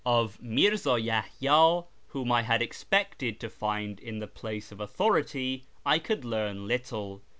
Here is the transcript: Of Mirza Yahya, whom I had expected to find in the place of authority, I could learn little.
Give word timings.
Of 0.03 0.41
Mirza 0.41 0.99
Yahya, 0.99 1.85
whom 2.07 2.31
I 2.31 2.41
had 2.41 2.63
expected 2.63 3.39
to 3.39 3.51
find 3.51 3.99
in 3.99 4.17
the 4.17 4.25
place 4.25 4.71
of 4.71 4.79
authority, 4.79 5.65
I 5.85 5.99
could 5.99 6.25
learn 6.25 6.65
little. 6.67 7.21